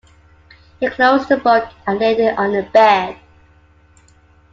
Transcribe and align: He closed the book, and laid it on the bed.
He 0.79 0.89
closed 0.89 1.29
the 1.29 1.37
book, 1.37 1.69
and 1.85 1.99
laid 1.99 2.19
it 2.19 2.35
on 2.35 2.53
the 2.53 2.63
bed. 2.63 3.19